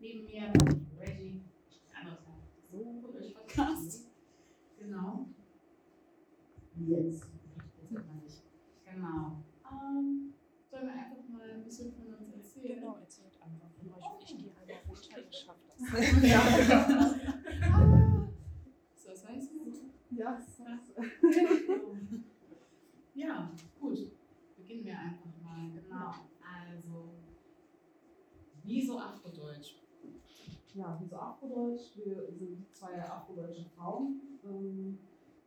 [0.00, 0.52] Neben mir
[1.00, 1.40] Reggie,
[1.90, 2.34] der andere Teil.
[2.70, 4.06] So, durch Podcast.
[4.78, 5.26] Genau.
[6.86, 7.26] Jetzt.
[8.84, 9.42] Genau.
[9.70, 10.34] Ähm,
[10.70, 12.76] sollen wir einfach mal ein bisschen von uns erzählen?
[12.80, 14.04] Genau, erzählt einfach von euch.
[14.20, 15.78] Ich gehe einmal runter, ich schaffe das.
[18.94, 19.50] So, das heißt
[20.10, 20.60] Ja, das
[23.14, 23.98] Ja, gut.
[24.56, 25.70] Beginnen wir einfach mal.
[25.72, 26.14] Genau.
[26.42, 27.14] Also,
[28.64, 29.27] wieso Afrodeutsch?
[30.78, 31.96] Ja, wieso Afrodeutsch?
[31.96, 34.20] Wir sind zwei afrodeutsche Frauen.
[34.44, 34.98] Ähm,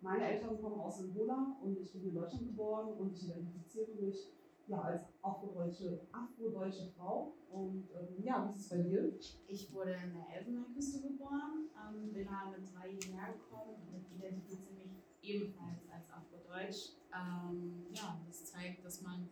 [0.02, 4.32] Meine Eltern kommen aus Angola und ich bin in Deutschland geboren und ich identifiziere mich
[4.68, 7.34] ja, als afrodeutsche, afrodeutsche Frau.
[7.52, 9.14] Und ähm, ja, wie ist es bei dir?
[9.48, 14.74] Ich wurde in der Elfenbeinküste geboren, ähm, bin da mit drei hierher gekommen und identifiziere
[14.76, 16.94] mich ebenfalls als Afrodeutsch.
[17.14, 19.30] Ähm, ja, das zeigt, dass man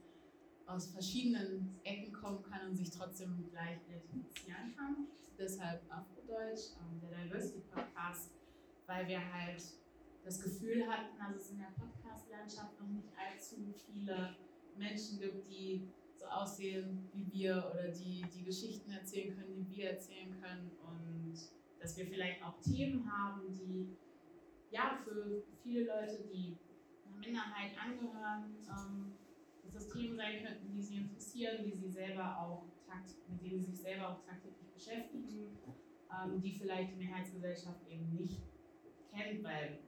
[0.67, 5.07] aus verschiedenen Ecken kommen kann und sich trotzdem gleich identifizieren kann.
[5.39, 8.31] Deshalb Afrodeutsch, ähm, der Diversity Podcast,
[8.87, 9.63] weil wir halt
[10.25, 14.35] das Gefühl hatten, dass es in der Podcast-Landschaft noch nicht allzu viele
[14.77, 15.87] Menschen gibt, die
[16.17, 21.33] so aussehen wie wir oder die die Geschichten erzählen können, die wir erzählen können und
[21.79, 23.95] dass wir vielleicht auch Themen haben, die
[24.71, 26.57] ja für viele Leute, die
[27.07, 29.13] einer Minderheit angehören, ähm,
[29.63, 32.65] dass das Themen sein könnten, die sie interessieren, die sie selber auch
[33.29, 35.57] mit denen sie sich selber auch tagtäglich beschäftigen,
[36.09, 38.41] ähm, die vielleicht die Mehrheitsgesellschaft eben nicht
[39.11, 39.79] kennt, weil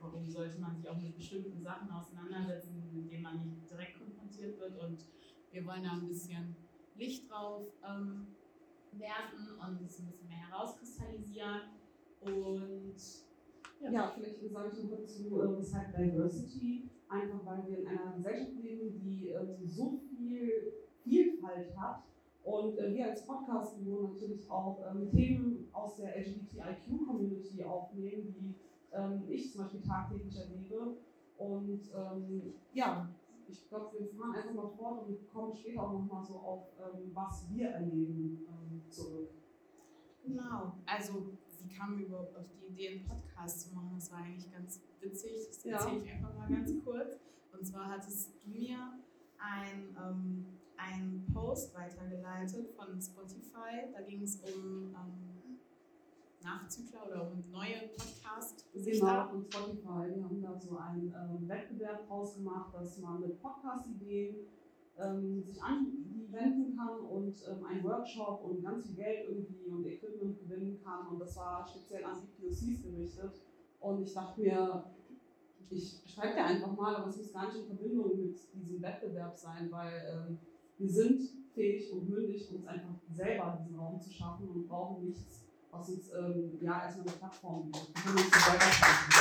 [0.00, 4.58] warum sollte man sich auch mit bestimmten Sachen auseinandersetzen, mit denen man nicht direkt konfrontiert
[4.58, 4.82] wird?
[4.82, 5.04] Und
[5.52, 6.56] wir wollen da ein bisschen
[6.96, 8.28] Licht drauf ähm,
[8.92, 11.60] werfen und es ein bisschen mehr herauskristallisieren.
[12.20, 12.96] Und
[13.80, 18.62] Ja, vielleicht sage ich noch dazu, äh, weshalb Diversity, einfach weil wir in einer Gesellschaft
[18.62, 20.72] leben, die ähm, so viel
[21.04, 22.02] Vielfalt hat
[22.48, 28.54] und äh, wir als Podcast natürlich auch ähm, Themen aus der LGBTIQ-Community aufnehmen, die
[28.92, 30.96] ähm, ich zum Beispiel tagtäglich erlebe.
[31.36, 33.08] Und ähm, ja,
[33.46, 37.10] ich glaube, wir fahren einfach mal fort und kommen später auch nochmal so auf, ähm,
[37.14, 39.30] was wir erleben, ähm, zurück.
[40.24, 41.26] Genau, also
[41.62, 43.92] wie kamen wir überhaupt auf die Idee, einen Podcast zu machen?
[43.94, 45.76] Das war eigentlich ganz witzig, das Ja.
[45.76, 47.18] erzähle ich einfach mal ganz kurz.
[47.52, 48.76] Und zwar hattest du mir
[49.38, 50.46] ein, ähm,
[50.78, 55.58] einen Post weitergeleitet von Spotify, da ging es um ähm,
[56.42, 60.14] Nachzügler oder um neue podcast Genau, von Spotify.
[60.14, 64.36] Wir haben da so einen ähm, Wettbewerb draus gemacht, dass man mit Podcast-Ideen
[64.98, 69.66] ähm, sich an die wenden kann und ähm, einen Workshop und ganz viel Geld irgendwie
[69.70, 71.08] und Equipment gewinnen kann.
[71.08, 73.40] Und das war speziell an die POCs gerichtet.
[73.80, 74.84] Und ich dachte mir,
[75.70, 79.36] ich schreibe dir einfach mal, aber es muss gar nicht in Verbindung mit diesem Wettbewerb
[79.36, 80.38] sein, weil ähm,
[80.78, 85.44] wir sind fähig und mündig, uns einfach selber diesen Raum zu schaffen und brauchen nichts,
[85.70, 87.88] was uns ähm, ja erstmal eine Plattform bietet.
[87.94, 89.12] Wir können uns selber schaffen.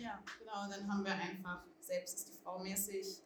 [0.00, 0.64] Ja, genau.
[0.64, 3.22] Und dann haben wir einfach, selbst ist die Frau mäßig,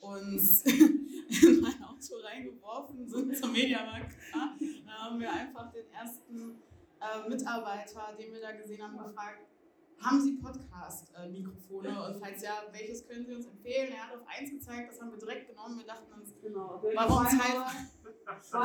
[0.00, 4.58] uns in mein Auto reingeworfen, sind zum Mediamarkt gefahren.
[4.86, 6.62] Da haben wir einfach den ersten
[6.98, 9.51] äh, Mitarbeiter, den wir da gesehen haben, gefragt,
[10.04, 12.06] haben Sie Podcast-Mikrofone?
[12.06, 13.92] Und falls ja, welches können Sie uns empfehlen?
[13.92, 15.78] Er hat auf eins gezeigt, das haben wir direkt genommen.
[15.78, 16.82] Wir dachten uns, Genau.
[16.94, 17.70] Warum Zweimal-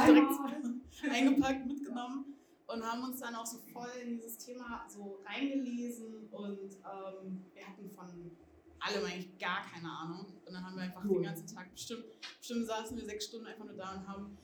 [0.14, 2.34] direkt eingepackt, mitgenommen
[2.68, 7.66] und haben uns dann auch so voll in dieses Thema so reingelesen und ähm, wir
[7.68, 8.32] hatten von
[8.80, 10.26] allem eigentlich gar keine Ahnung.
[10.46, 11.20] Und dann haben wir einfach Cool.
[11.22, 12.06] den ganzen Tag bestimmt,
[12.40, 14.38] bestimmt saßen wir sechs Stunden einfach nur da und haben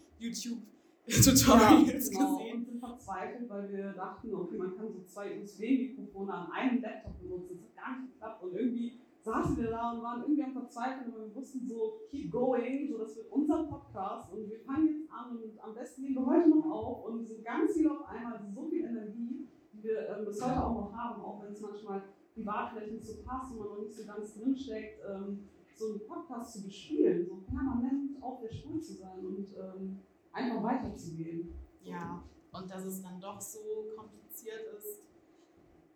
[1.08, 2.38] Ja, YouTube-Tutorials genau.
[2.38, 2.58] gesehen.
[2.58, 7.20] Und sind verzweifelt, weil wir dachten, okay, man kann so zwei USB-Mikrofone an einem Laptop
[7.20, 7.60] benutzen.
[7.60, 8.44] Das hat gar nicht geklappt.
[8.44, 12.32] Und irgendwie saßen wir da und waren irgendwie am Verzweifeln, aber wir wussten so, keep
[12.32, 16.16] going, so das wird unser Podcast und wir fangen jetzt an und am besten nehmen
[16.16, 20.10] wir heute noch auf und so ganz viel auf einmal, so viel Energie, die wir
[20.10, 22.04] ähm, bis heute auch noch haben, auch wenn es manchmal
[22.34, 26.06] privat vielleicht nicht so passt und man noch nicht so ganz drinsteckt, ähm, so einen
[26.06, 30.00] Podcast zu bespielen, so permanent auf der Spur zu sein und ähm,
[30.34, 31.54] einfach weiterzugehen.
[31.84, 33.60] Ja, und dass es dann doch so
[33.96, 35.04] kompliziert ist,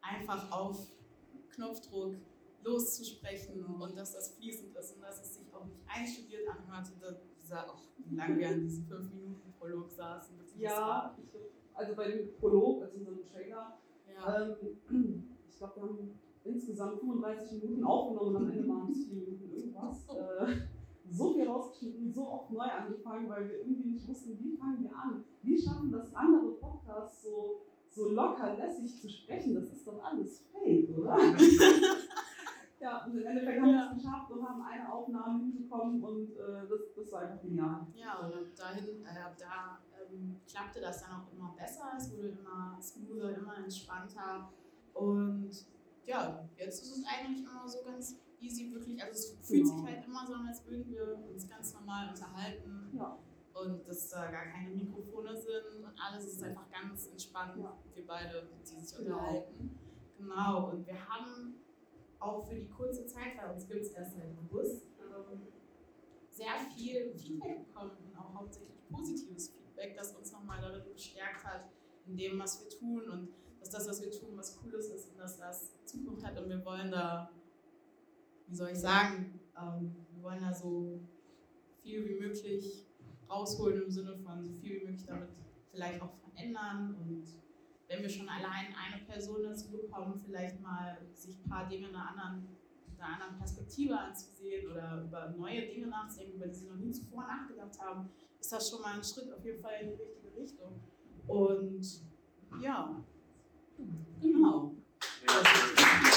[0.02, 0.78] einfach auf
[1.52, 2.16] Knopfdruck
[2.64, 6.92] loszusprechen und dass das fließend ist und dass es sich auch nicht einstudiert anhört.
[6.94, 10.36] Und dass dieser, auch wie lange wir an diesem 5-Minuten-Prolog saßen.
[10.58, 11.32] Ja, ich,
[11.74, 13.78] also bei dem Prolog, also unserem Trailer,
[14.12, 14.56] ja.
[14.90, 19.16] ähm, ich glaube, wir haben insgesamt 35 Minuten aufgenommen und am Ende waren es 4
[19.16, 20.08] Minuten irgendwas.
[21.10, 24.96] So viel rausgeschnitten, so oft neu angefangen, weil wir irgendwie nicht wussten, wie fangen wir
[24.96, 25.24] an?
[25.42, 29.56] Wie schaffen das andere Podcasts so, so locker lässig zu sprechen?
[29.56, 31.18] Das ist doch alles fake, oder?
[32.80, 36.68] Ja, und im Endeffekt haben wir es geschafft und haben eine Aufnahme hinbekommen und äh,
[36.70, 37.88] das, das war einfach genial.
[37.96, 42.38] Ja, und ab dahin, äh, da ähm, klappte das dann auch immer besser, es wurde
[42.40, 44.52] immer smoother, immer entspannter
[44.94, 45.50] und
[46.06, 49.76] ja, jetzt ist es eigentlich immer so ganz easy, wirklich, also es fühlt Genau.
[49.78, 53.18] sich halt immer so an, als würden wir uns ganz normal unterhalten Ja.
[53.54, 57.78] und dass da gar keine Mikrofone sind und alles ist einfach ganz entspannt, Ja.
[57.94, 59.18] wir beide, die sich Genau.
[59.18, 59.78] unterhalten.
[60.18, 61.56] Genau, und wir haben
[62.20, 65.42] auch für die kurze Zeit, weil uns gibt es erst seit August, ähm,
[66.32, 71.66] sehr viel Feedback bekommen und auch hauptsächlich positives Feedback, das uns nochmal darin bestärkt hat,
[72.08, 73.30] in dem, was wir tun und
[73.60, 76.64] dass das, was wir tun, was Cooles ist und dass das Zukunft hat und wir
[76.64, 77.30] wollen da,
[78.48, 81.00] wie soll ich sagen, ähm, wir wollen da so
[81.82, 82.86] viel wie möglich
[83.30, 85.30] rausholen im Sinne von so viel wie möglich damit
[85.72, 87.26] vielleicht auch verändern und
[87.88, 91.96] wenn wir schon allein eine Person dazu bekommen, vielleicht mal sich ein paar Dinge in
[91.96, 92.48] einer anderen,
[92.94, 96.92] in einer anderen Perspektive anzusehen oder über neue Dinge nachzudenken, über die sie noch nie
[96.92, 98.10] zuvor nachgedacht haben,
[98.40, 100.82] ist das schon mal ein Schritt auf jeden Fall in die richtige Richtung.
[101.28, 102.02] Und
[102.62, 103.04] ja,
[104.22, 104.74] genau.
[105.26, 106.17] Ja,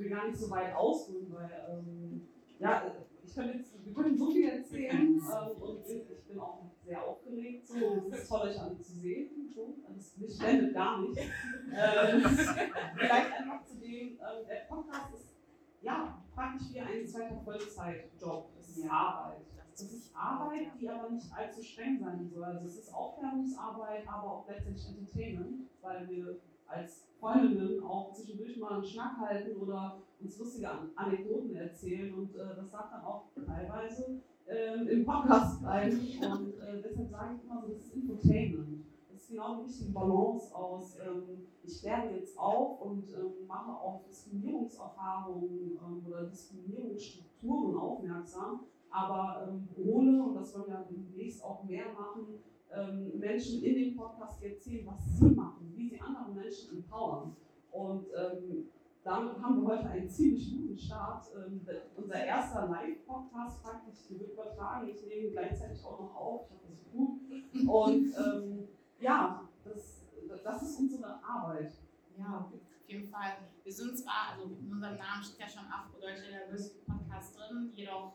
[0.00, 2.92] will gar nicht so weit ausholen, weil, ähm, ja,
[3.22, 7.68] ich kann jetzt, wir können so viel erzählen ähm, und ich bin auch sehr aufgeregt,
[7.68, 11.18] so, es ist toll, euch alle zu sehen, so, das mich blendet gar nicht.
[11.18, 15.34] Ähm, vielleicht einfach zu dem, ähm, der Podcast ist,
[15.82, 19.42] ja, praktisch wie ein zweiter Vollzeitjob, es ist Arbeit.
[19.72, 22.44] Das ist Arbeit, die aber nicht allzu streng sein soll.
[22.44, 26.38] Also es ist Aufklärungsarbeit, aber auch letztendlich Entertainment, weil wir
[26.70, 32.34] als Freundinnen auch zwischendurch mal einen Schnack halten oder uns lustige An Anekdoten erzählen und
[32.36, 35.98] äh, das darf dann auch teilweise ähm, im Podcast bleiben
[36.32, 38.84] und äh, deshalb sage ich immer so, das ist Infotainment.
[39.10, 43.72] Das ist genau die richtige Balance aus, ähm, ich lerne jetzt auf und ähm, mache
[43.72, 51.62] auf Diskriminierungserfahrungen ähm, oder Diskriminierungsstrukturen aufmerksam, aber ähm, ohne, und das wollen wir demnächst auch
[51.64, 52.40] mehr machen,
[52.74, 57.34] ähm, Menschen in dem Podcast erzählen, was sie machen, wie sie andere Menschen empowern.
[57.72, 58.68] Und ähm,
[59.02, 61.24] damit haben wir heute einen ziemlich guten Start.
[61.34, 64.88] Ähm, der- unser erster Live-Podcast praktisch, der wird übertragen.
[64.88, 66.46] Ich nehme ihn gleichzeitig auch noch auf.
[66.50, 67.68] Ich habe das gut.
[67.68, 68.68] Und ähm,
[69.00, 70.06] ja, das,
[70.44, 71.72] das ist unsere Arbeit.
[72.18, 72.52] Ja, auf
[72.88, 73.38] jeden Fall.
[73.64, 78.12] Wir sind zwar, also in unserem Namen steht ja schon Afrodeutsche Diversity Podcast drin, jedoch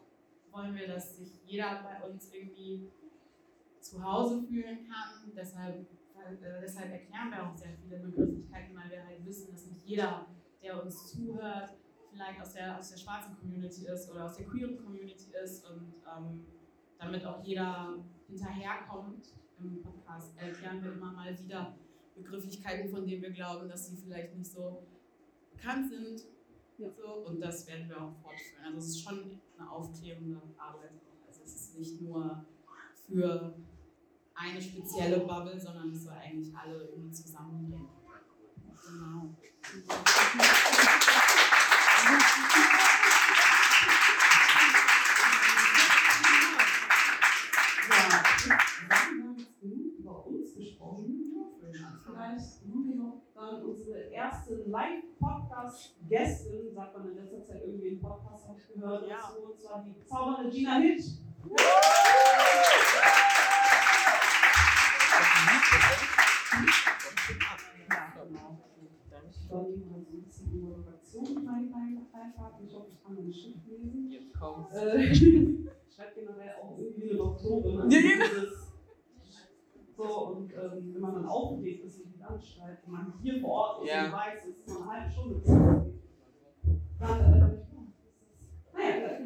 [0.51, 2.87] wollen wir, dass sich jeder bei uns irgendwie
[3.79, 5.31] zu Hause fühlen kann.
[5.35, 5.85] Deshalb,
[6.41, 10.27] äh, deshalb erklären wir auch sehr viele Begrifflichkeiten, weil wir halt wissen, dass nicht jeder,
[10.61, 11.75] der uns zuhört,
[12.11, 15.95] vielleicht aus der, aus der schwarzen Community ist oder aus der queeren Community ist und
[16.05, 16.45] ähm,
[16.97, 21.75] damit auch jeder hinterherkommt im Podcast, erklären wir immer mal wieder
[22.15, 24.83] Begrifflichkeiten, von denen wir glauben, dass sie vielleicht nicht so
[25.51, 26.21] bekannt sind.
[26.77, 26.89] Ja.
[26.91, 28.65] So, und das werden wir auch fortführen.
[28.65, 30.91] Also es ist schon eine aufklärende Arbeit.
[31.27, 32.45] Also es ist nicht nur
[33.07, 33.55] für
[34.35, 37.87] eine spezielle Bubble, sondern es soll eigentlich alle irgendwie zusammenbringen.
[38.87, 39.35] Genau.
[47.89, 47.95] Ja,
[49.15, 51.21] wir haben jetzt genug über uns gesprochen.
[52.05, 58.01] Vielleicht haben wir noch dann unsere erste Live-Podcast-Gästin, sagt man in letzter Zeit irgendwie im
[58.01, 59.29] Podcast, habe ich gehört, Ja.
[59.29, 61.05] und zwar die zaubernde Gina Hitch.
[61.45, 61.55] Ja,
[74.09, 74.75] Jetzt kommt's.
[74.75, 77.81] Äh, schreibt generell auch irgendwie eine Doktorin.
[77.81, 78.25] Also genau.
[79.97, 83.39] So, und ähm, wenn man dann aufgeregt ist und die dann schreibt, und man hier
[83.39, 84.05] vor Ort ist Ja.
[84.05, 86.01] und es ist eine halbe Stunde, losgeht,
[86.99, 87.65] dann,
[88.77, 89.21] äh, äh,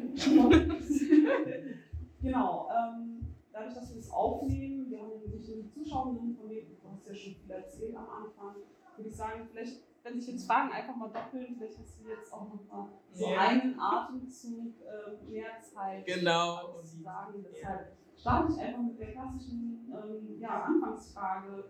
[2.22, 3.19] genau, ähm,
[3.60, 7.06] dadurch, dass wir das aufnehmen, wir haben nicht nur die Zuschauerinnen von denen, du hast
[7.06, 8.54] ja schon viel erzählt am Anfang,
[8.96, 12.32] würde ich sagen, vielleicht, wenn sich jetzt Fragen einfach mal doppeln, vielleicht hast du jetzt
[12.32, 13.40] auch noch mal so Ja.
[13.40, 16.80] einen Atemzug äh, mehr Zeit Genau.
[16.82, 17.44] zu sagen.
[17.44, 21.64] Deshalb starte ich einfach mit der klassischen ähm, ja, Anfangsfrage.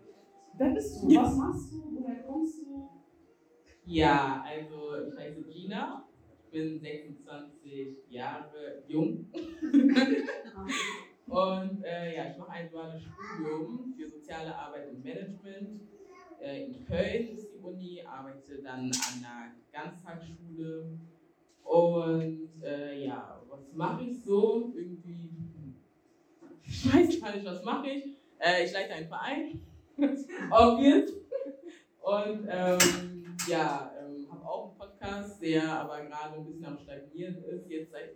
[0.53, 1.15] Wer bist du?
[1.15, 1.99] Was machst du?
[1.99, 2.89] Woher kommst du?
[3.83, 6.05] Ja, also ich heiße Gina,
[6.45, 9.25] ich bin 26 Jahre jung
[11.31, 15.81] und äh, ja, ich mache ein duales Studium für soziale Arbeit und Management.
[16.41, 20.99] Äh, in Köln ist die Uni, arbeite dann an einer Ganztagsschule
[21.63, 24.73] und äh, ja, was mache ich so?
[24.75, 25.75] Irgendwie, hm,
[26.63, 28.17] ich weiß gar nicht, was mache ich.
[28.39, 29.61] Äh, ich leite einen Verein,
[30.51, 31.11] obvious.
[32.01, 37.41] Und ähm, ja, ähm, habe auch einen Podcast, der aber gerade ein bisschen am Stagnieren
[37.45, 37.69] ist.
[37.69, 38.15] Jetzt seit,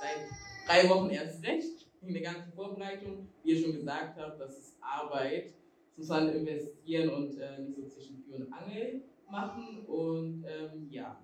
[0.00, 0.20] seit
[0.66, 1.85] drei Wochen erst recht.
[2.06, 3.28] In der ganzen Vorbereitung.
[3.42, 5.54] Wie ihr schon gesagt habt, das ist Arbeit.
[5.88, 9.84] Das muss man investieren und äh, nicht so zwischen Tür und Angel machen.
[9.86, 11.20] Und ähm, ja,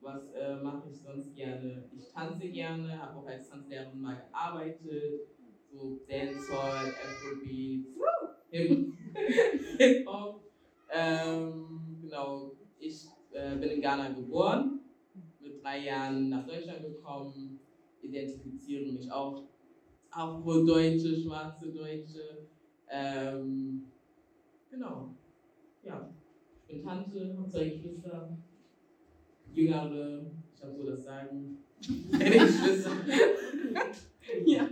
[0.00, 1.84] was äh, mache ich sonst gerne?
[1.98, 5.22] Ich tanze gerne, habe auch als Tanzlehrerin mal gearbeitet.
[5.72, 7.88] So Dancehall, Afrobeats,
[9.78, 10.44] Hip-Hop.
[10.88, 14.78] Ähm, genau, ich äh, bin in Ghana geboren,
[15.40, 17.58] mit drei Jahren nach Deutschland gekommen,
[18.00, 19.42] identifiziere mich auch
[20.14, 22.46] Afro-Deutsche, schwarze Deutsche.
[22.88, 23.84] Ähm,
[24.70, 25.14] genau,
[25.82, 26.08] ja.
[26.62, 28.36] Ich bin Tante, habe zwei Geschwister,
[29.52, 31.58] jüngere, ich habe so das Sagen,
[32.10, 32.90] meine Geschwister.
[34.46, 34.68] ja.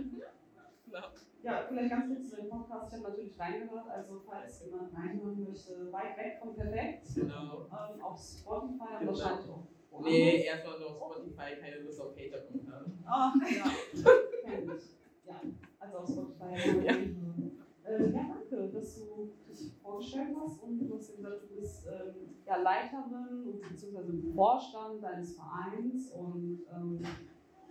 [0.85, 0.99] Genau.
[1.43, 2.87] Ja, vielleicht ganz kurz zu dem Podcast.
[2.87, 7.05] Ich habe natürlich reingehört, also falls jemand reinhören möchte, weit weg von perfekt.
[7.15, 7.65] Genau.
[7.65, 9.11] Ähm, auf Spotify Genau.
[9.11, 9.67] wahrscheinlich auch.
[10.03, 12.85] Nee, erstmal nur auf Spotify, keine Lust auf Hater-Kommentare.
[13.05, 13.65] Ah, ja.
[15.23, 15.29] Ich.
[15.29, 15.41] Ja,
[15.79, 16.85] also auf Spotify.
[16.85, 16.93] Ja.
[17.85, 22.29] Äh, ja, danke, dass du dich vorgestellt hast und du hast gesagt, du bist ähm,
[22.45, 26.99] ja, Leiterin und beziehungsweise im Vorstand deines Vereins und ähm,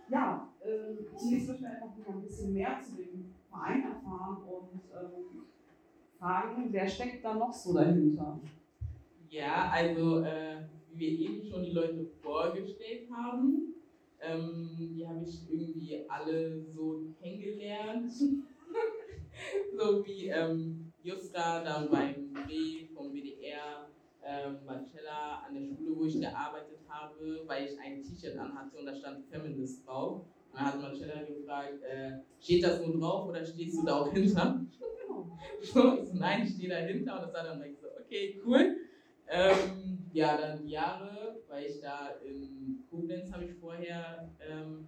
[0.09, 4.81] ja, ähm, zunächst möchten wir einfach noch ein bisschen mehr zu dem Verein erfahren und
[4.93, 5.45] ähm,
[6.19, 8.39] fragen, wer steckt da noch so dahinter?
[9.29, 10.57] Ja, also äh,
[10.91, 13.73] wie wir eben schon die Leute vorgestellt haben,
[14.23, 18.11] ähm, die habe ich irgendwie alle so kennengelernt.
[19.77, 23.89] so wie ähm, Justra dann beim B vom WDR,
[24.25, 28.85] ähm, Marcella an der Schule, wo ich gearbeitet habe, weil ich ein T-Shirt anhatte und
[28.85, 30.21] da stand Feminist drauf.
[30.51, 34.11] Und dann hat Marcella gefragt, äh, steht das nur drauf oder stehst du da auch
[34.11, 34.61] hinter?
[35.61, 38.77] So, ich so, nein, ich stehe dahinter und das war dann so, okay, cool.
[39.27, 44.85] Ähm, ja, dann Jahre, weil ich da in Koblenz habe ich vorher ähm,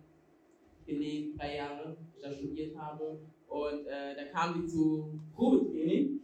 [0.85, 3.19] gelebt, drei Jahre, ich da studiert habe.
[3.47, 6.21] Und äh, da kam die zu Probetraining.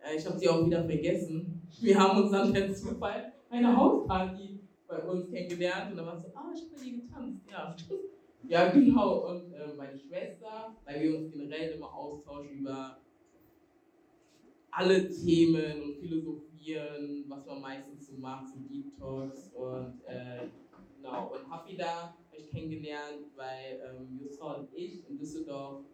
[0.00, 1.66] Äh, ich habe sie auch wieder vergessen.
[1.80, 6.16] Wir haben uns dann per Zufall bei einer Hausparty bei uns kennengelernt und dann war
[6.16, 7.42] es so, ah, ich habe bei dir getanzt.
[7.50, 7.76] Ja,
[8.48, 9.30] ja genau.
[9.30, 12.98] Und äh, meine Schwester, weil wir uns generell immer austauschen über
[14.70, 20.48] alle Themen und philosophieren, was man meistens so macht, so Deep Talks und äh,
[21.06, 21.32] genau.
[21.32, 25.84] Und habe ich kennengelernt, weil ähm, Jusra und ich in Düsseldorf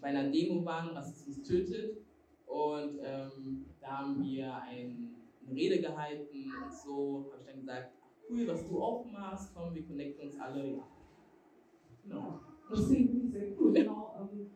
[0.00, 1.98] bei einer Demo waren, Rassismus tötet.
[2.46, 5.14] Und ähm, da haben wir ein,
[5.46, 9.52] eine Rede gehalten und so habe ich dann gesagt, ach cool, was du auch machst,
[9.54, 10.72] komm, wir connecten uns alle.
[10.72, 10.86] Ja.
[12.04, 12.40] Genau.
[12.70, 13.72] Das klingt sehr cool.
[13.72, 14.50] Genau, ähm,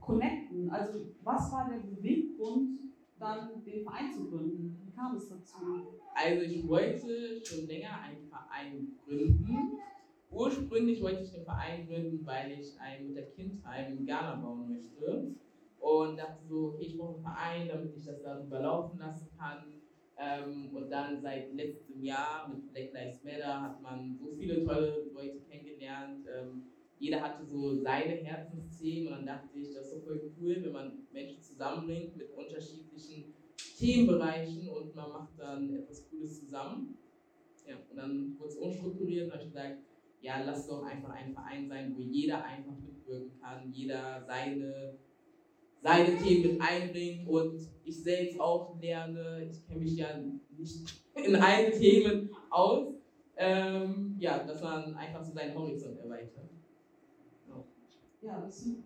[0.00, 0.70] connecten.
[0.70, 2.78] Also, was war der Beweggrund,
[3.22, 4.76] dann den Verein zu gründen?
[4.84, 5.86] Wie kam es dazu?
[6.14, 9.78] Also ich wollte schon länger einen Verein gründen.
[10.30, 15.34] Ursprünglich wollte ich den Verein gründen, weil ich ein Mutter-Kind-Heim in Ghana bauen möchte.
[15.78, 19.64] Und dachte so, okay, ich brauche einen Verein, damit ich das darüber laufen lassen kann.
[20.16, 25.10] Ähm, und dann seit letztem Jahr mit Black Lives Matter hat man so viele tolle
[25.12, 26.26] Leute kennengelernt.
[26.32, 26.62] Ähm,
[27.02, 30.72] jeder hatte so seine Herzensthemen und dann dachte ich, das ist so voll cool, wenn
[30.72, 33.34] man Menschen zusammenbringt mit unterschiedlichen
[33.76, 36.96] Themenbereichen und man macht dann etwas Cooles zusammen.
[37.66, 39.78] Ja, und dann wurde es unstrukturiert und habe ich gesagt,
[40.20, 44.94] ja, lass doch einfach ein Verein sein, wo jeder einfach mitwirken kann, jeder seine,
[45.82, 49.48] seine Themen mit einbringt und ich selbst auch lerne.
[49.50, 50.06] Ich kenne mich ja
[50.56, 52.94] nicht in allen Themen aus.
[53.36, 56.51] Ähm, ja, dass man einfach so seinen Horizont erweitert.
[58.22, 58.78] Ja, das ist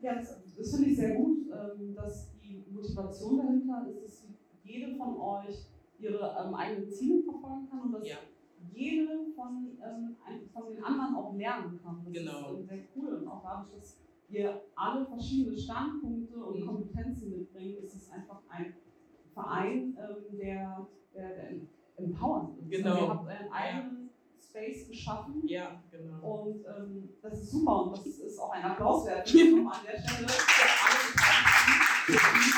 [0.00, 4.26] Ja, das, das finde ich sehr gut, ähm, dass die Motivation dahinter ist, dass
[4.62, 5.66] jede von euch
[5.98, 8.16] ihre ähm, eigenen Ziele verfolgen kann und dass ja,
[8.70, 10.16] jede von, ähm,
[10.52, 12.02] von den anderen auch lernen kann.
[12.04, 12.52] Das Genau.
[12.52, 16.66] ist ähm, sehr cool und auch dadurch, dass ihr alle verschiedene Standpunkte und Mhm.
[16.66, 18.74] Kompetenzen mitbringt, ist es einfach ein
[19.32, 21.50] Verein, ähm, der, der, der
[21.96, 22.70] empowernd ist.
[22.70, 22.90] Genau.
[22.90, 24.03] Also ihr habt einen eigenen
[24.54, 26.44] Space geschaffen ja, genau.
[26.44, 29.34] und ähm, das ist super und das ist auch ein Applaus wert.
[29.34, 31.00] Nochmal an der Stelle für alle
[32.06, 32.54] Beteiligten.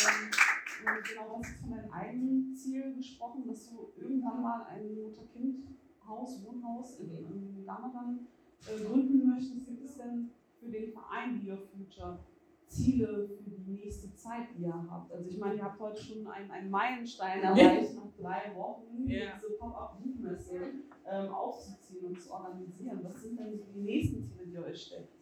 [0.00, 4.94] Ähm, und genau, du hast von deinem eigenen Ziel gesprochen, dass du irgendwann mal ein
[5.02, 8.26] Mutter-Kind-Haus, Wohnhaus in, in Ghana dann
[8.66, 9.66] äh, gründen möchtest.
[9.66, 12.18] Gibt es denn für den Verein Your Future
[12.74, 15.12] Ziele für die nächste Zeit, die ihr habt?
[15.12, 19.32] Also ich meine, ihr habt heute schon einen, einen Meilenstein erreicht, nach drei Wochen Ja.
[19.36, 20.56] diese Pop-Up-Buchmesse
[21.10, 23.00] ähm, aufzuziehen und zu organisieren.
[23.02, 25.12] Was sind denn so die nächsten Ziele, die ihr euch steckt?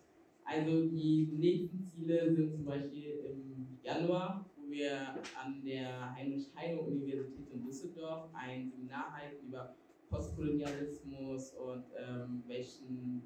[0.44, 7.64] Also die nächsten Ziele sind zum Beispiel im Januar, wo wir an der Heinrich-Heine-Universität in
[7.64, 9.75] Düsseldorf ein Seminar halten über
[10.11, 13.23] Postkolonialismus und ähm, welchen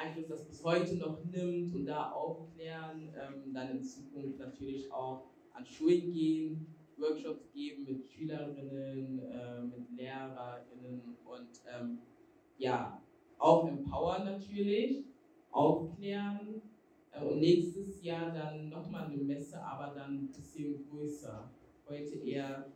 [0.00, 3.12] Einfluss das bis heute noch nimmt und da aufklären.
[3.14, 9.90] Ähm, dann in Zukunft natürlich auch an Schulen gehen, Workshops geben mit Schülerinnen, äh, mit
[9.90, 11.98] Lehrerinnen und ähm,
[12.56, 13.02] ja,
[13.38, 15.04] auch empowern natürlich
[15.50, 16.62] aufklären
[17.12, 21.50] äh, und nächstes Jahr dann nochmal eine Messe, aber dann ein bisschen größer.
[21.88, 22.66] Heute eher,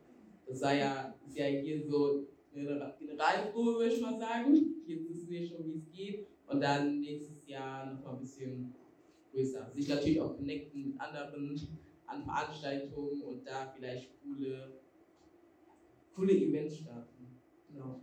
[0.46, 4.82] das sei ja, ist ja hier so eine Generalprobe, würde ich mal sagen.
[4.86, 6.33] Jetzt wissen wir schon, wie es geht.
[6.46, 8.72] Und dann nächstes Jahr nochmal ein bisschen
[9.32, 9.70] größer.
[9.74, 11.58] Sich natürlich auch connecten mit anderen
[12.06, 14.78] an Veranstaltungen und da vielleicht coole,
[16.14, 17.26] coole Events starten.
[17.68, 18.00] Genau.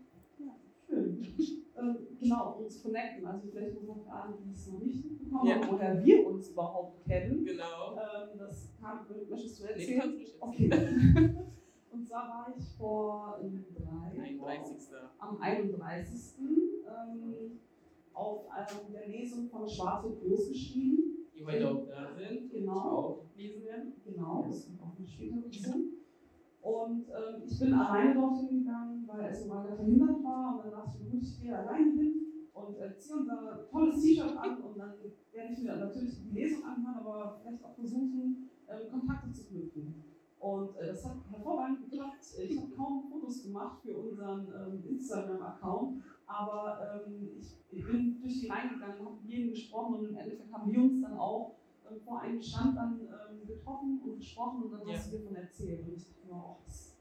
[0.87, 1.23] Schön.
[1.73, 3.25] Ähm, genau, uns connecten.
[3.25, 5.55] Also vielleicht noch mal für alle, die es noch nicht mitbekommen Ja.
[5.55, 7.45] haben, woher wir uns überhaupt kennen.
[7.45, 7.93] Genau.
[7.93, 9.99] Ähm, das kam, möchtest du Nee, du erzählen?
[10.01, 10.41] kannst mich jetzt.
[10.41, 10.69] Okay.
[11.91, 14.89] Und zwar war ich vor ähm, drei 31.
[15.17, 16.37] am 31.
[16.39, 17.57] Ähm,
[18.13, 21.27] auf ähm, der Lesung von Schwarz und Groß geschrieben.
[21.35, 22.51] Die heute auch da sind.
[22.51, 23.25] Genau.
[23.35, 23.93] Lesen werden.
[24.05, 25.91] Genau, das kommt auch noch später dazu.
[26.61, 30.55] Und ähm, ich bin alleine dorthin gegangen, weil es mal verhindert war.
[30.55, 32.13] Und dann dachte ich, gut, ich gehe alleine hin
[32.53, 34.61] und äh, ziehe unser tolles T-Shirt an.
[34.61, 34.93] Und dann
[35.31, 39.95] werde ich mir natürlich die Lesung anhören, aber vielleicht auch versuchen, ähm, Kontakte zu knüpfen.
[40.39, 42.17] Und äh, das hat hervorragend geklappt.
[42.39, 48.39] Ich habe kaum Fotos gemacht für unseren ähm, Instagram-Account, aber ähm, ich, ich bin durch
[48.41, 51.55] die reingegangen, habe mit jedem gesprochen und im Endeffekt haben wir uns dann auch
[51.89, 54.93] ähm, vor einem Stand dann ähm, getroffen und gesprochen und dann Ja.
[54.95, 55.87] hast du davon erzählt.
[55.87, 56.95] Und ich dachte mir, oh, das,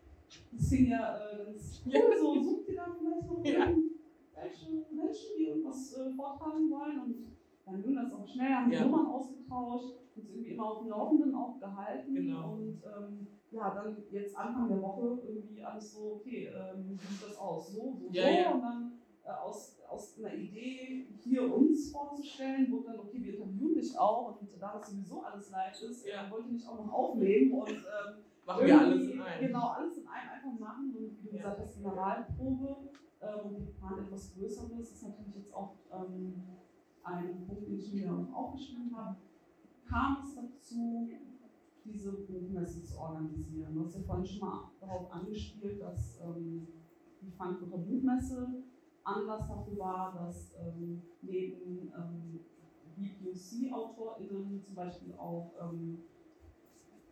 [0.53, 1.93] das klingt ja äh, ganz cool.
[1.93, 2.01] Ja.
[2.19, 3.67] So, sucht ihr da vielleicht noch Ja.
[3.69, 7.01] irgendwelche Menschen, die irgendwas äh, vortragen wollen?
[7.01, 7.25] Und
[7.67, 8.85] dann ging das auch schnell, haben die Ja.
[8.85, 12.15] Nummern ausgetauscht, uns irgendwie immer auf dem Laufenden auch gehalten.
[12.15, 12.53] Genau.
[12.55, 17.23] Und ähm, ja, dann jetzt Anfang der Woche irgendwie alles so, okay, ähm, wie sieht
[17.29, 17.73] das aus?
[17.73, 18.55] So, so, so.
[18.55, 23.75] Und dann äh, aus, aus einer Idee, hier uns vorzustellen, wurde dann, okay, wir interviewen
[23.75, 26.27] dich auch und da das sowieso alles live ist, Ja.
[26.27, 29.47] äh, wollte ich auch noch aufnehmen und ähm, Machen wir alles in einem.
[29.47, 31.43] Genau, alles in einem einfach machen und wie du Ja.
[31.43, 32.89] gesagt hast, Generalprobe
[33.21, 36.43] ähm, und wir planen etwas Größeres, ist natürlich jetzt auch ähm,
[37.03, 39.17] ein Punkt, den ich mir auch aufgeschrieben habe.
[39.89, 41.09] Kam es dazu,
[41.85, 43.75] diese Buchmesse zu organisieren?
[43.75, 46.67] Du hast ja vorhin schon mal darauf angespielt, dass ähm,
[47.21, 48.63] die Frankfurter Buchmesse
[49.05, 52.41] Anlass dafür war, dass ähm, neben ähm,
[52.97, 55.99] BPOC-AutorInnen zum Beispiel auch ähm,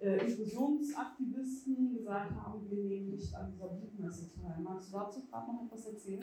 [0.01, 4.57] äh, Inklusionsaktivisten gesagt haben, wir nehmen nicht an dieser Buchmesse teil.
[4.63, 6.23] Magst du dazu gerade noch etwas erzählen?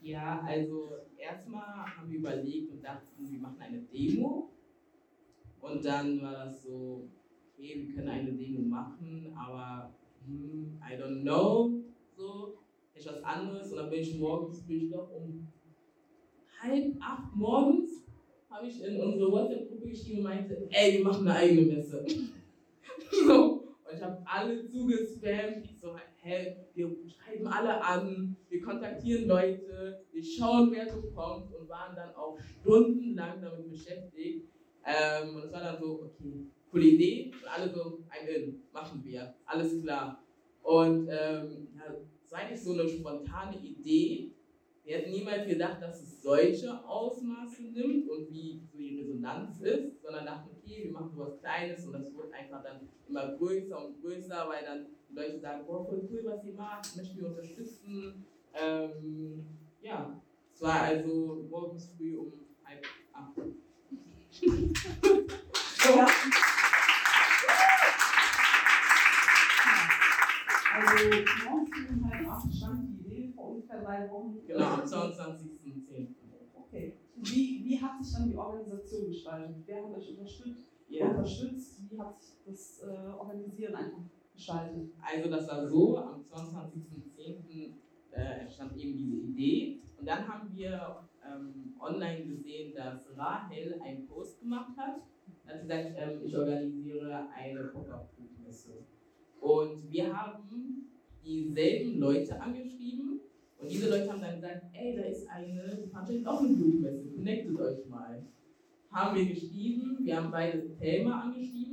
[0.00, 4.50] Ja, also erstmal haben wir überlegt und dachten, wir machen eine Demo.
[5.60, 7.08] Und dann war das so,
[7.52, 9.90] okay, wir können eine Demo machen, aber
[10.24, 11.72] hm, I don't know,
[12.16, 12.58] so,
[12.96, 13.70] ist was anderes.
[13.70, 15.46] Und dann bin ich morgens, bin ich doch um
[16.60, 18.04] halb acht morgens,
[18.50, 22.04] habe ich in unsere WhatsApp-Gruppe geschrieben und meinte, ey, wir machen eine eigene Messe.
[23.26, 25.64] so, und ich habe alle zugespammt.
[25.64, 31.54] Ich so, hä, wir schreiben alle an, wir kontaktieren Leute, wir schauen, wer so kommt
[31.54, 34.48] und waren dann auch stundenlang damit beschäftigt.
[34.84, 37.32] Ähm, und es war dann so, okay, coole Idee.
[37.32, 40.22] Und alle so, ein in, machen wir, alles klar.
[40.62, 41.94] Und ähm, ja,
[42.26, 44.32] es war eigentlich so eine spontane Idee.
[44.84, 50.02] Wir hätten niemals gedacht, dass es solche Ausmaße nimmt und wie so die Resonanz ist,
[50.02, 54.00] sondern dachten, okay, wir machen sowas Kleines und das wird einfach dann immer größer und
[54.00, 58.24] größer, weil dann die Leute sagen, boah, voll cool, was ihr macht, möchten wir unterstützen.
[58.54, 59.46] Ähm,
[59.80, 60.20] ja,
[60.52, 62.32] es war also morgens früh um
[62.64, 63.36] halb acht.
[65.96, 66.06] Ja.
[70.76, 71.04] Also
[71.48, 74.40] morgens um halb acht stand die Idee vor ungefähr drei Wochen.
[74.46, 76.08] Genau, am 22.10.
[76.54, 76.92] Okay.
[77.16, 79.56] Wie, wie hat sich dann die Organisation gestaltet?
[79.64, 80.64] Wer hat euch unterstützt?
[80.88, 81.08] Ja.
[81.08, 81.90] unterstützt?
[81.90, 84.02] Wie hat sich das äh, Organisieren einfach
[84.34, 84.90] gestaltet?
[85.00, 87.72] Also das war so, am 22.10.
[88.12, 94.06] Äh, entstand eben diese Idee und dann haben wir ähm, online gesehen, dass Rahel einen
[94.06, 95.02] Post gemacht hat.
[95.44, 98.86] Da hat sie gesagt, ähm, ich organisiere eine Pop-Up-Buchmesse.
[99.38, 100.88] Und wir haben
[101.22, 103.20] dieselben Leute angeschrieben
[103.58, 107.10] und diese Leute haben dann gesagt, ey, da ist eine, die veranstaltet auch eine Buchmesse,
[107.10, 108.24] connectet euch mal.
[108.90, 111.66] Haben wir geschrieben, wir haben beide Thelma angeschrieben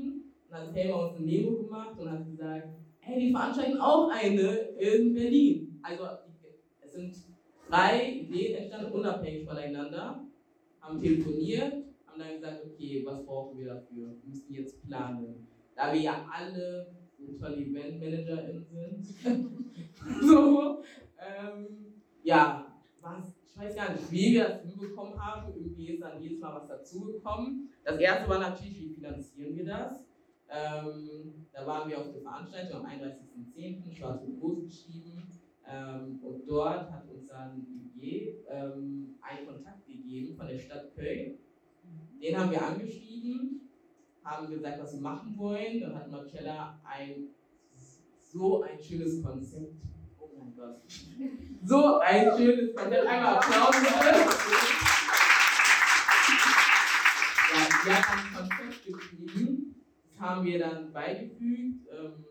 [0.53, 2.67] hat Helma uns eine Memo gemacht und hat gesagt,
[3.05, 5.79] hey, die veranstalten auch eine in Berlin.
[5.81, 6.03] Also
[6.81, 7.15] es sind
[7.69, 10.25] drei Ideen entstanden, unabhängig voneinander,
[10.79, 11.73] haben telefoniert,
[12.05, 14.15] haben dann gesagt, okay, was brauchen wir dafür?
[14.21, 15.47] Wir müssen jetzt planen.
[15.75, 16.87] Da wir ja alle
[17.17, 19.05] so tolle EventmanagerInnen sind.
[20.21, 20.83] so,
[21.19, 25.53] ähm, ja, was, ich weiß gar nicht, wie wir das hinbekommen haben.
[25.55, 27.69] Irgendwie ist dann jedes Mal was dazugekommen.
[27.83, 30.05] Das erste war natürlich, wie finanzieren wir das?
[30.53, 33.91] Ähm, da waren wir auf der Veranstaltung am 31.10.
[33.91, 35.23] schwarz und groß geschrieben.
[35.67, 41.39] Ähm, und dort hat uns dann UG ähm, einen Kontakt gegeben von der Stadt Köln.
[42.21, 43.61] Den haben wir angeschrieben,
[44.23, 45.81] haben gesagt, was wir machen wollen.
[45.81, 47.29] Dann hat Marcella ein
[48.21, 49.73] so ein schönes Konzept.
[50.19, 50.81] Oh mein Gott.
[51.63, 53.07] So ein schönes Konzept.
[53.07, 53.93] Einmal Applaus bitte.
[57.53, 58.62] Ja, wir haben ein Konzept
[60.23, 62.23] haben wir dann beigefügt ähm,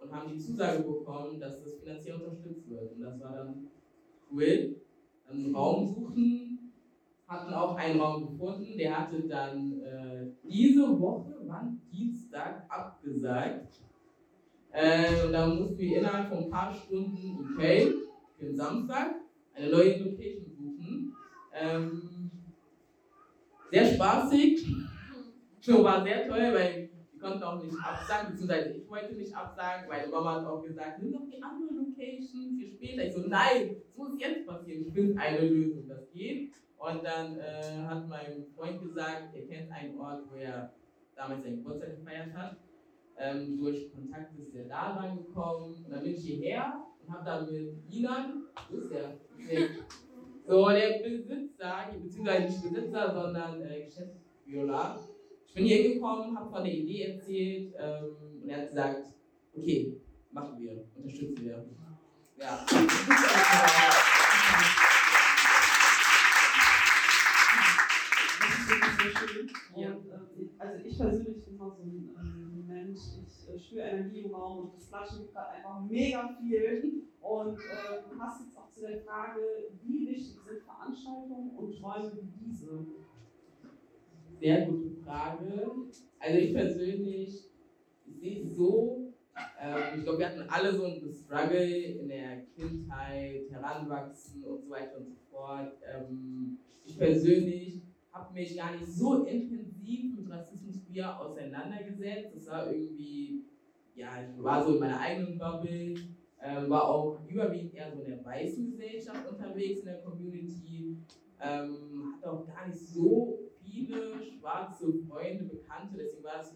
[0.00, 2.92] und haben die Zusage bekommen, dass das finanziell unterstützt wird.
[2.92, 3.68] Und das war dann
[4.32, 4.76] cool.
[5.28, 6.72] Dann einen Raum suchen,
[7.28, 8.78] hatten auch einen Raum gefunden.
[8.78, 11.80] Der hatte dann äh, diese Woche, wann?
[11.92, 13.80] Dienstag, abgesagt.
[14.72, 17.94] Äh, und dann mussten wir innerhalb von ein paar Stunden in
[18.36, 19.14] für den Samstag
[19.54, 21.14] eine neue Location suchen.
[21.52, 22.30] Ähm,
[23.70, 24.66] sehr spaßig.
[25.60, 26.90] Show war sehr toll, weil
[27.24, 31.02] wir konnten auch nicht absagen, beziehungsweise ich wollte nicht absagen, weil Mama hat auch gesagt,
[31.02, 33.06] nimm doch die andere Location für später.
[33.06, 34.82] Ich so, nein, es muss jetzt passieren.
[34.86, 36.52] Ich finde eine Lösung, das geht.
[36.76, 40.74] Und dann äh, hat mein Freund gesagt, er kennt einen Ort, wo er
[41.16, 42.58] damals seinen Geburtstag gefeiert hat.
[43.16, 45.82] Ähm, durch Kontakt ist er da rangekommen.
[45.82, 49.18] Und dann bin ich hierher und habe dann mit Inan, wo ist der?
[50.46, 54.98] So, der Besitzer, beziehungsweise nicht Besitzer, sondern äh, Geschäftsführer.
[55.56, 59.14] Ich bin hier gekommen, habe von der Idee erzählt ähm, und er hat gesagt,
[59.56, 60.00] okay,
[60.32, 61.64] machen wir, unterstützen wir.
[62.36, 62.66] Ja.
[69.76, 74.22] Und, äh, also ich persönlich bin mal so ein ähm, Mensch, ich äh, spüre Energie
[74.22, 77.04] im Raum und das Klatschen gibt gerade einfach mega viel.
[77.20, 79.40] Und äh, du hast jetzt auch zu der Frage,
[79.84, 82.84] wie wichtig sind Veranstaltungen und Räume wie diese?
[84.44, 85.88] Sehr gute Frage.
[86.18, 87.44] Also ich persönlich
[88.06, 89.10] ich sehe es so,
[89.58, 94.68] ähm, ich glaube, wir hatten alle so einen Struggle in der Kindheit, Heranwachsen und so
[94.68, 95.72] weiter und so fort.
[95.90, 102.36] Ähm, ich persönlich habe mich gar nicht so intensiv mit Rassismus früher auseinandergesetzt.
[102.36, 103.44] Es war irgendwie,
[103.94, 105.94] ja, ich war so in meiner eigenen Bubble,
[106.42, 110.98] ähm, war auch überwiegend eher so in der weißen Gesellschaft unterwegs in der Community,
[111.40, 116.54] ähm, hatte auch gar nicht so viele schwarze Freunde, Bekannte, deswegen war es,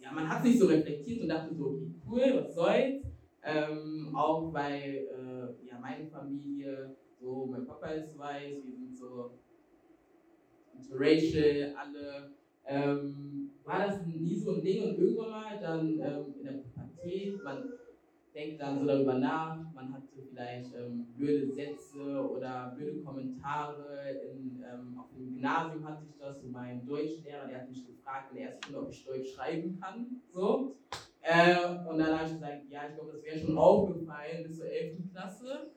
[0.00, 3.02] ja, man hat sich so reflektiert und dachte so, okay, cool, was soll's.
[3.42, 9.30] Ähm, auch weil äh, ja, meine Familie, so mein Papa ist weiß, wir sind so
[10.74, 12.32] interracial, alle,
[12.66, 17.42] ähm, war das nie so ein Ding und irgendwann mal dann ähm, in der Pubertät,
[17.42, 17.64] man
[18.38, 24.20] denkt dann so darüber nach, man hatte vielleicht ähm, blöde Sätze oder blöde Kommentare.
[24.32, 28.30] In, ähm, auf dem Gymnasium hatte ich das, so mein Deutschlehrer, der hat mich gefragt
[28.30, 30.20] in der ersten Stunde, ob ich Deutsch schreiben kann.
[30.32, 30.76] So.
[31.20, 34.70] Äh, und dann habe ich gesagt, ja, ich glaube, das wäre schon aufgefallen bis zur
[34.70, 35.12] 11.
[35.12, 35.70] Klasse,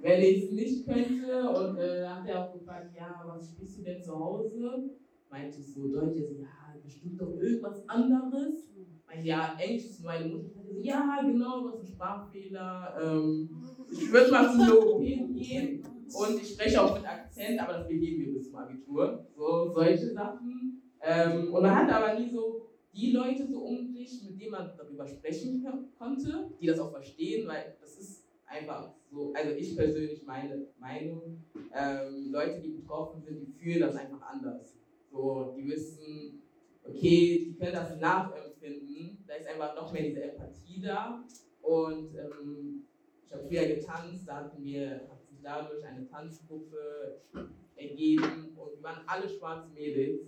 [0.00, 1.50] wenn ich es nicht könnte.
[1.50, 4.90] Und äh, dann hat er auch gefragt, ja, was spielst du denn zu Hause?
[5.30, 8.68] Meinte so, Deutsch, so, ja, bestimmt doch irgendwas anderes.
[9.06, 10.62] Meinte, ja, Englisch ist meine Mutter.
[10.62, 12.96] So, ja, genau, was ein Sprachfehler.
[13.02, 13.48] Ähm,
[13.90, 18.24] ich würde mal zum Logopäden gehen und ich spreche auch mit Akzent, aber das begeben
[18.24, 19.26] wir bis zum Abitur.
[19.36, 20.82] So, solche Sachen.
[21.02, 24.70] Ähm, und man hat aber nie so die Leute so um sich, mit denen man
[24.76, 25.66] darüber sprechen
[25.98, 31.44] konnte, die das auch verstehen, weil das ist einfach so, also ich persönlich meine Meinung,
[31.74, 34.76] ähm, Leute, die betroffen sind, die fühlen das einfach anders.
[35.16, 36.42] So, die wissen,
[36.84, 41.24] okay, die können das nachempfinden, da ist einfach noch mehr diese Empathie da.
[41.62, 42.84] Und ähm,
[43.24, 47.22] ich habe früher getanzt, da hatten wir, hat sich dadurch eine Tanzgruppe
[47.76, 50.20] ergeben und wir waren alle schwarze Mädels.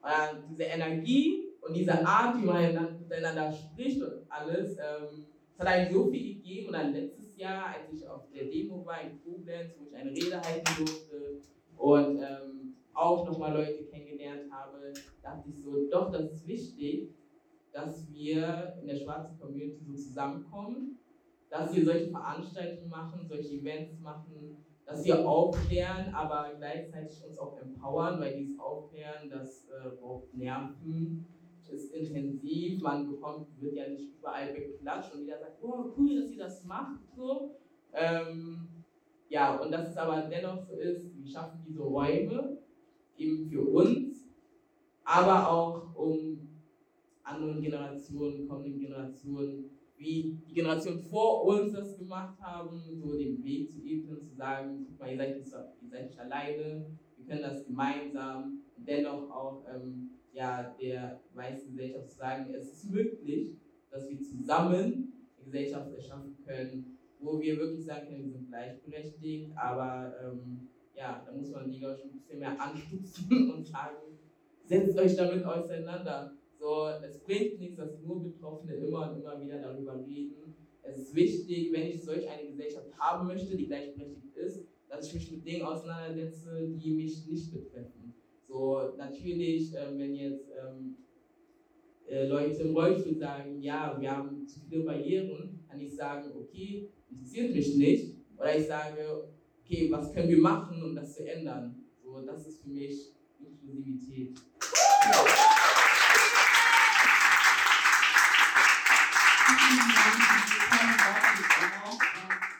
[0.00, 5.66] Und diese Energie und diese Art, wie man miteinander spricht und alles, ähm, es hat
[5.66, 6.68] eigentlich so viel gegeben.
[6.68, 10.10] Und dann letztes Jahr, als ich auf der Demo war in Koblenz, wo ich eine
[10.10, 11.40] Rede halten durfte
[11.76, 17.10] und ähm, auch nochmal Leute kennengelernt habe, dachte ich so, doch, das ist wichtig,
[17.72, 20.98] dass wir in der schwarzen Community so zusammenkommen,
[21.48, 27.58] dass wir solche Veranstaltungen machen, solche Events machen, dass wir aufklären, aber gleichzeitig uns auch
[27.60, 31.26] empowern, weil dieses Aufklären, das äh, braucht Nerven
[31.72, 36.32] ist intensiv, man bekommt, wird ja nicht überall beklatscht und jeder sagt, oh cool, dass
[36.32, 37.00] ihr das macht.
[37.16, 37.54] So.
[37.92, 38.68] Ähm,
[39.28, 42.58] ja, und dass es aber dennoch so ist, wir schaffen diese Räume
[43.20, 44.26] eben für uns,
[45.04, 46.48] aber auch um
[47.22, 53.70] anderen Generationen, kommenden Generationen, wie die Generationen vor uns das gemacht haben, so den Weg
[53.70, 57.42] zu ebnen, zu sagen, guck mal, ihr seid, nicht, ihr seid nicht alleine, wir können
[57.42, 58.62] das gemeinsam.
[58.76, 63.56] Und dennoch auch ähm, ja, der weißen Gesellschaft zu sagen, es ist möglich,
[63.90, 69.50] dass wir zusammen eine Gesellschaft erschaffen können, wo wir wirklich sagen können, wir sind gleichberechtigt,
[69.54, 70.68] aber ähm,
[71.00, 73.96] ja, da muss man die, glaube ich, ein bisschen mehr anstupsen und sagen,
[74.64, 76.36] setzt euch damit auseinander.
[76.58, 80.54] So, es bringt nichts, dass nur Betroffene immer und immer wieder darüber reden.
[80.82, 85.14] Es ist wichtig, wenn ich solch eine Gesellschaft haben möchte, die gleichberechtigt ist, dass ich
[85.14, 88.12] mich mit Dingen auseinandersetze, die mich nicht betreffen.
[88.46, 90.96] So, natürlich, ähm, wenn jetzt ähm,
[92.06, 96.90] äh, Leute im Rollstuhl sagen, ja, wir haben zu viele Barrieren, kann ich sagen, okay,
[97.08, 98.16] interessiert mich nicht.
[98.36, 99.28] Oder ich sage,
[99.70, 101.76] okay, was können wir machen, um das zu ändern?
[102.02, 104.36] So, das ist für mich Inklusivität.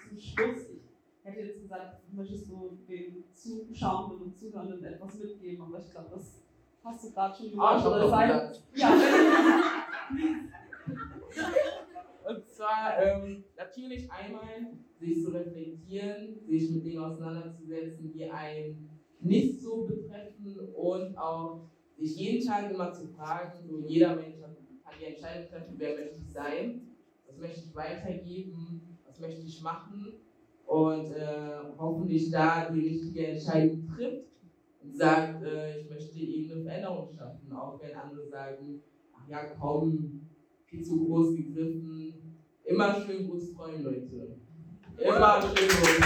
[0.08, 5.78] Zum Schluss, ich hätte jetzt gesagt, möchtest du den Zuschauenden und Zuhörenden etwas mitgeben, aber
[5.78, 6.42] ich glaube, das
[6.84, 7.78] hast du gerade schon Ah, gemacht.
[7.78, 8.62] ich hab gesagt.
[8.74, 8.90] Ja,
[12.30, 18.88] Und zwar ähm, natürlich einmal sich zu reflektieren, sich mit Dingen auseinanderzusetzen, die einen
[19.20, 24.56] nicht so betreffen und auch sich jeden Tag immer zu fragen, so jeder Mensch hat-
[24.84, 26.80] kann die Entscheidung treffen, wer möchte ich sein,
[27.26, 30.12] was möchte ich weitergeben, was möchte ich machen
[30.66, 34.24] und äh, hoffentlich da die richtige Entscheidung trifft
[34.82, 38.80] und sagt, äh, ich möchte eben eine Veränderung schaffen, auch wenn andere sagen,
[39.12, 40.20] ach ja komm,
[40.70, 42.38] viel zu groß gegriffen.
[42.64, 44.38] Immer schön groß träumen, Leute.
[44.98, 46.00] Immer schön groß.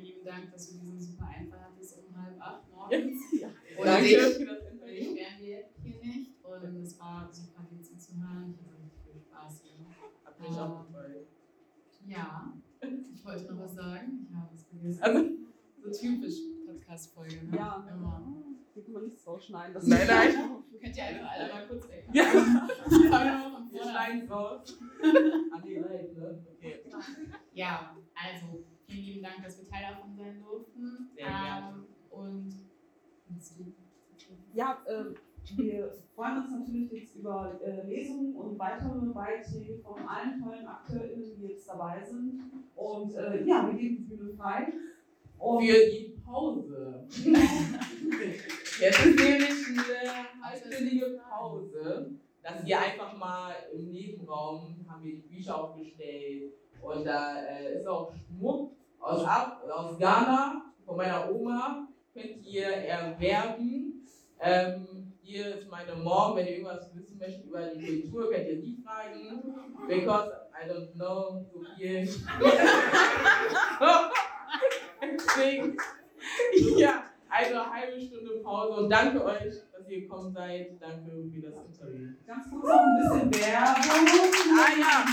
[0.00, 3.22] Lieben Dank, dass du diesen super Einfall hattest um halb acht morgens.
[3.78, 5.14] Und Danke dich Interview.
[5.14, 6.32] wären wir hier nicht.
[6.44, 8.54] Und es war super, dir zuzuhören.
[8.54, 9.86] Ich hatte richtig viel Spaß hier.
[10.24, 11.26] Hat mich auch gefreut.
[12.06, 12.67] Ja, ich
[13.28, 14.26] wollte noch was sagen.
[14.28, 15.02] Ich habe es vergessen.
[15.02, 15.24] Also,
[15.82, 16.34] So typisch
[16.66, 17.44] Podcast-Folge.
[17.46, 17.56] Ne?
[17.56, 18.26] ja, Immer.
[18.74, 19.74] hier kann man nicht so schneiden.
[19.74, 20.34] Das Nein, nein.
[20.82, 22.08] Könnt ihr einfach alle mal kurz weg.
[22.12, 22.24] Ja.
[23.70, 24.78] Wir schneiden raus.
[25.52, 26.44] An die Leute, ne?
[26.56, 26.80] Okay.
[27.52, 31.10] Ja, also vielen lieben Dank, dass wir Teil davon sein durften.
[31.14, 31.76] Sehr gerne.
[31.76, 32.54] Ähm, und
[33.28, 33.72] willst du?
[34.54, 35.14] Ja, äh,
[35.56, 41.36] wir freuen uns natürlich jetzt über äh, Lesungen und weitere Beiträge von allen tollen AkteurInnen,
[41.36, 42.42] die jetzt dabei sind.
[42.76, 44.72] Und äh, ja, wir geben die Bühne frei.
[45.38, 47.06] Und Für die Pause.
[48.80, 49.50] Jetzt ist nämlich
[49.88, 52.10] eine halbstündige Pause,
[52.42, 57.86] dass wir einfach mal im Nebenraum haben wir die Bücher aufgestellt und da äh, ist
[57.86, 61.88] auch Schmuck aus, Ab aus Ghana von meiner Oma.
[62.12, 64.06] Könnt ihr erwerben.
[64.40, 68.62] Ähm, hier ist meine Mom, wenn ihr irgendwas wissen möchtet über die Kultur, könnt ihr
[68.62, 69.42] sie fragen.
[69.86, 72.08] Because I don't know so viel.
[75.02, 75.76] Deswegen,
[76.78, 80.80] ja, also eine halbe Stunde Pause und danke euch, dass ihr gekommen seid.
[80.80, 82.08] Danke für das Interview.
[82.26, 83.84] ganz kurz noch ein bisschen Werbung.
[84.56, 85.04] Ah, ja.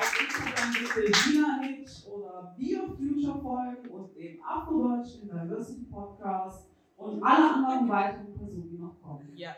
[0.00, 6.71] Auf Instagram bitte Dina-Hit oder BioFuture folgen und dem Afrodeutsch in Diversity Podcast
[7.02, 9.28] und alle anderen weiteren Personen, die noch kommen.
[9.34, 9.56] Ja.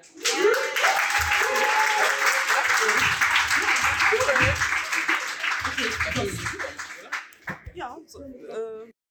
[5.67, 5.91] Okay.
[6.09, 6.31] Okay.
[7.75, 8.95] Ja, so, äh